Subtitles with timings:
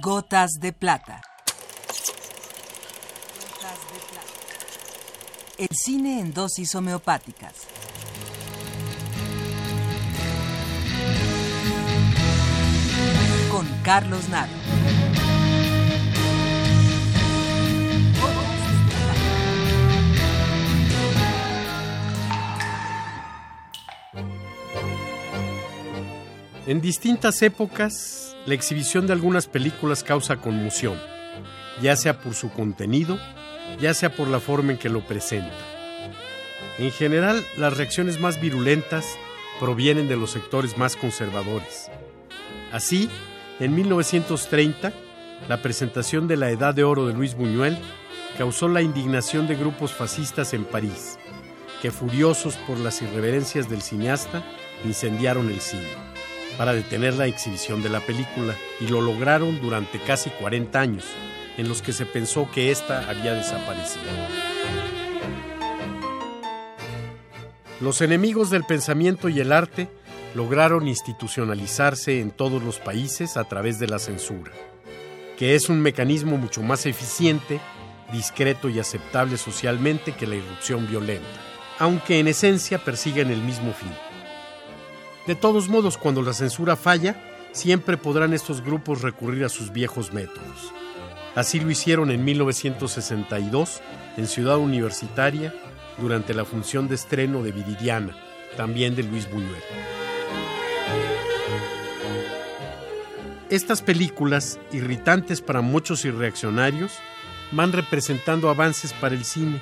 [0.00, 1.20] Gotas de plata.
[5.58, 7.54] El cine en dosis homeopáticas.
[13.50, 14.52] Con Carlos Naro.
[26.72, 30.98] En distintas épocas, la exhibición de algunas películas causa conmoción,
[31.82, 33.18] ya sea por su contenido,
[33.78, 35.52] ya sea por la forma en que lo presenta.
[36.78, 39.18] En general, las reacciones más virulentas
[39.60, 41.90] provienen de los sectores más conservadores.
[42.72, 43.10] Así,
[43.60, 44.94] en 1930,
[45.50, 47.76] la presentación de La Edad de Oro de Luis Buñuel
[48.38, 51.18] causó la indignación de grupos fascistas en París,
[51.82, 54.42] que furiosos por las irreverencias del cineasta,
[54.86, 56.11] incendiaron el cine
[56.56, 61.04] para detener la exhibición de la película y lo lograron durante casi 40 años,
[61.56, 64.04] en los que se pensó que ésta había desaparecido.
[67.80, 69.88] Los enemigos del pensamiento y el arte
[70.34, 74.52] lograron institucionalizarse en todos los países a través de la censura,
[75.36, 77.60] que es un mecanismo mucho más eficiente,
[78.12, 81.26] discreto y aceptable socialmente que la irrupción violenta,
[81.78, 84.11] aunque en esencia persiguen el mismo fin.
[85.26, 87.16] De todos modos, cuando la censura falla,
[87.52, 90.72] siempre podrán estos grupos recurrir a sus viejos métodos.
[91.36, 93.80] Así lo hicieron en 1962
[94.16, 95.54] en Ciudad Universitaria
[95.98, 98.16] durante la función de estreno de Viridiana,
[98.56, 99.62] también de Luis Buñuel.
[103.48, 106.92] Estas películas, irritantes para muchos y reaccionarios,
[107.52, 109.60] van representando avances para el cine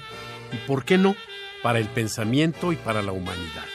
[0.52, 1.16] y, por qué no,
[1.62, 3.66] para el pensamiento y para la humanidad.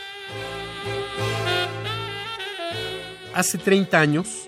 [3.35, 4.47] Hace 30 años,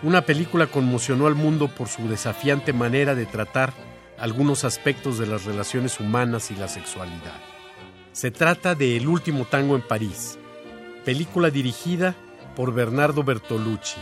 [0.00, 3.72] una película conmocionó al mundo por su desafiante manera de tratar
[4.16, 7.40] algunos aspectos de las relaciones humanas y la sexualidad.
[8.12, 10.38] Se trata de El último tango en París,
[11.04, 12.14] película dirigida
[12.54, 14.00] por Bernardo Bertolucci,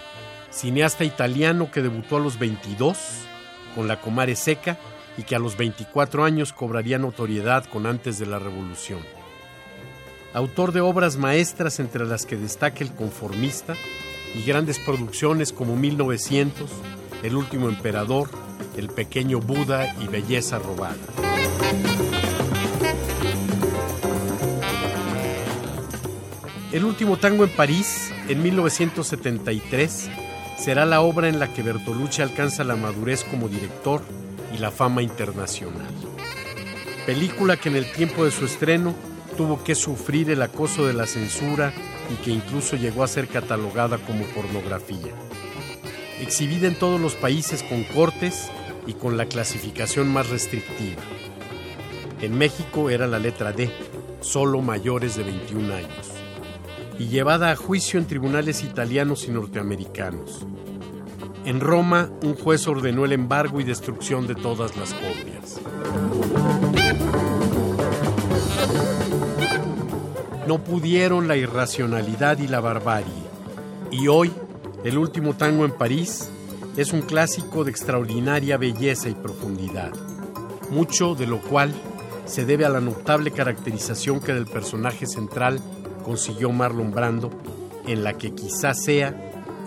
[0.50, 2.98] cineasta italiano que debutó a los 22
[3.74, 4.76] con La Comare Seca
[5.16, 9.00] y que a los 24 años cobraría notoriedad con Antes de la Revolución.
[10.34, 13.74] Autor de obras maestras entre las que destaca El Conformista,
[14.36, 16.70] y grandes producciones como 1900,
[17.22, 18.28] El último emperador,
[18.76, 20.96] El pequeño Buda y Belleza robada.
[26.72, 30.10] El último tango en París, en 1973,
[30.58, 34.02] será la obra en la que Bertolucci alcanza la madurez como director
[34.54, 35.94] y la fama internacional.
[37.06, 38.94] Película que en el tiempo de su estreno
[39.38, 41.72] tuvo que sufrir el acoso de la censura
[42.10, 45.12] y que incluso llegó a ser catalogada como pornografía.
[46.20, 48.50] Exhibida en todos los países con cortes
[48.86, 51.02] y con la clasificación más restrictiva.
[52.20, 53.70] En México era la letra D,
[54.20, 56.12] solo mayores de 21 años,
[56.98, 60.46] y llevada a juicio en tribunales italianos y norteamericanos.
[61.44, 65.60] En Roma, un juez ordenó el embargo y destrucción de todas las copias.
[70.46, 73.12] No pudieron la irracionalidad y la barbarie.
[73.90, 74.32] Y hoy,
[74.84, 76.28] el último tango en París
[76.76, 79.92] es un clásico de extraordinaria belleza y profundidad,
[80.70, 81.74] mucho de lo cual
[82.26, 85.60] se debe a la notable caracterización que del personaje central
[86.04, 87.30] consiguió Marlon Brando,
[87.86, 89.16] en la que quizás sea,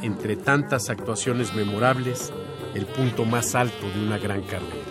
[0.02, 2.32] entre tantas actuaciones memorables,
[2.74, 4.90] el punto más alto de una gran carrera.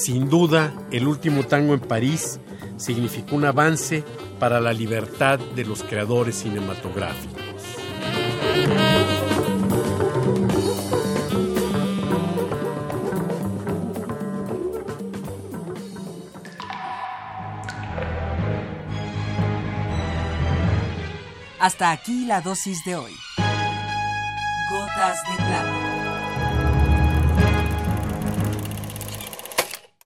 [0.00, 2.40] Sin duda, el último tango en París
[2.78, 4.02] significó un avance
[4.38, 7.42] para la libertad de los creadores cinematográficos.
[21.58, 23.12] Hasta aquí la dosis de hoy.
[24.70, 26.09] Gotas de plata